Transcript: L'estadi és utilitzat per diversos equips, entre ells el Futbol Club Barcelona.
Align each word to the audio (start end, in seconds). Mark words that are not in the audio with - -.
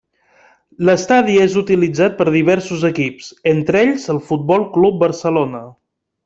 L'estadi 0.87 1.35
és 1.41 1.57
utilitzat 1.61 2.15
per 2.21 2.27
diversos 2.37 2.87
equips, 2.91 3.29
entre 3.55 3.83
ells 3.85 4.09
el 4.15 4.23
Futbol 4.31 4.67
Club 4.79 4.99
Barcelona. 5.07 5.63